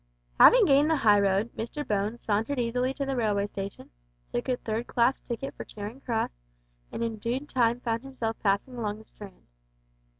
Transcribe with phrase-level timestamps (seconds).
[0.39, 3.91] Having gained the high road, Mr Bones sauntered easily to the railway station,
[4.33, 6.31] took a third class ticket for Charing Cross,
[6.91, 9.45] and in due time found himself passing along the Strand.